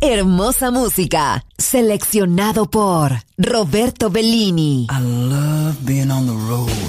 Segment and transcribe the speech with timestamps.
[0.00, 1.44] hermosa, música.
[1.58, 4.86] Seleccionado por Roberto Bellini.
[4.90, 6.79] I love being on the road.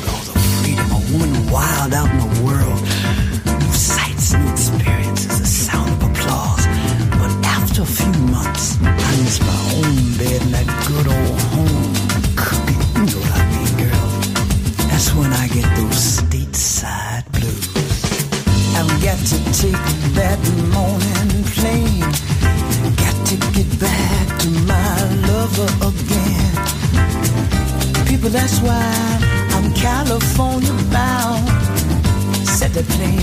[32.84, 33.21] the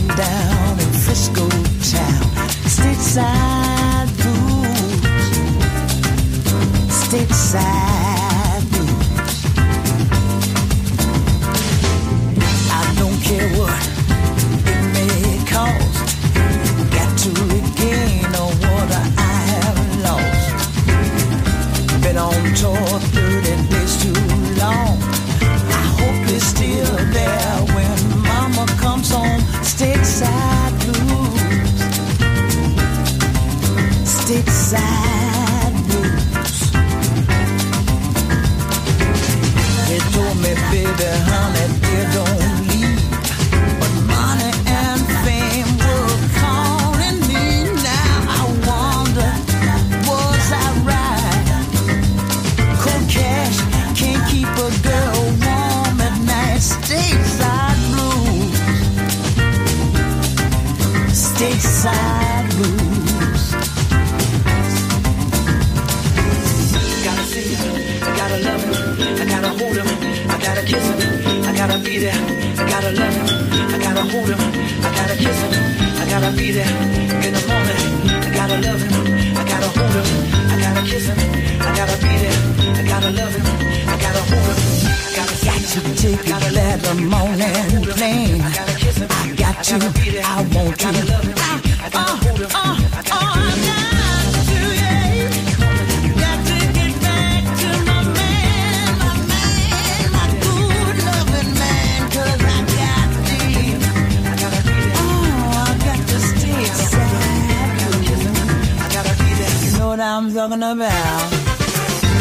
[110.39, 111.31] talking about?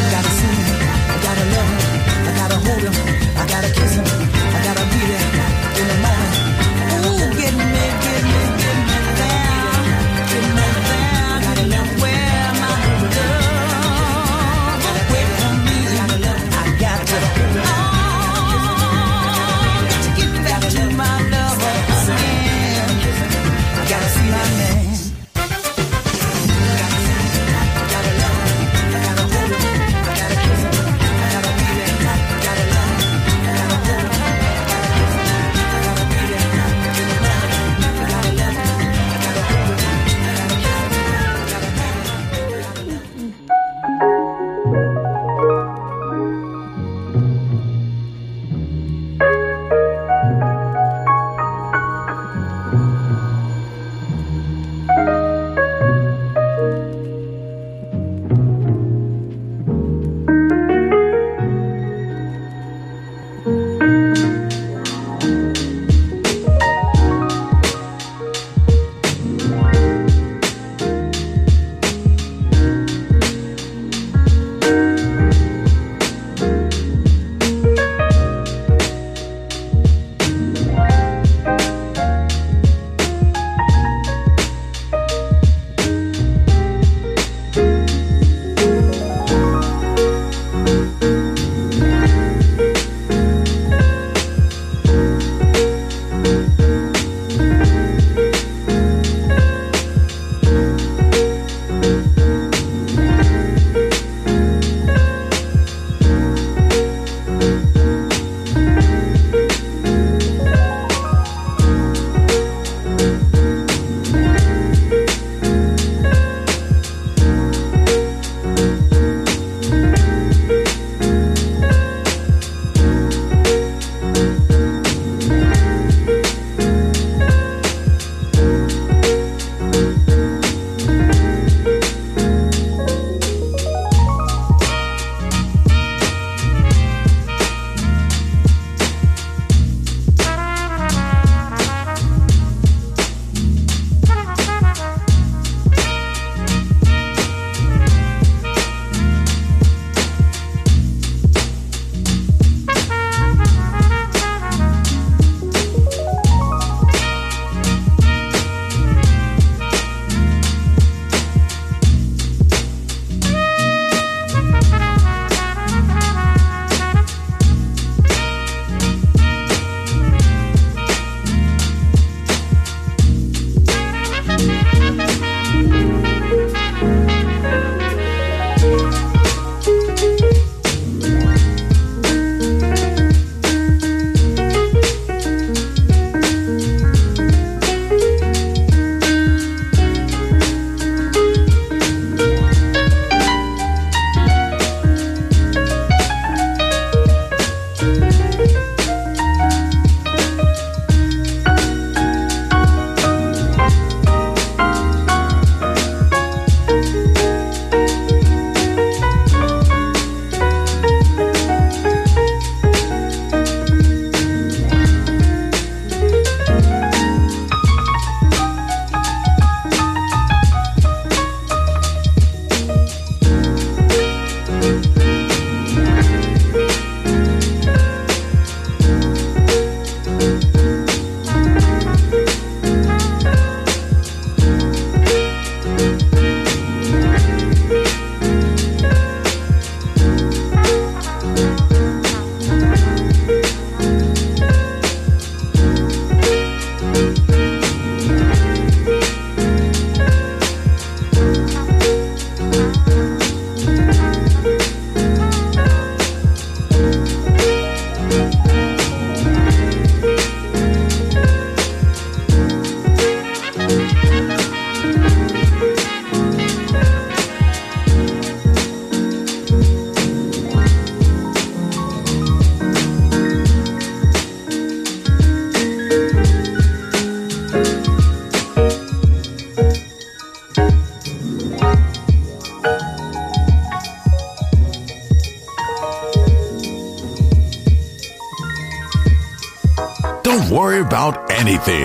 [0.09, 0.75] Gotta see him,
[1.07, 1.85] I gotta love him,
[2.25, 2.95] I gotta hold him,
[3.37, 4.26] I gotta kiss him.